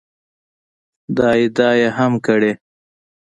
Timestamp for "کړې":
2.25-2.51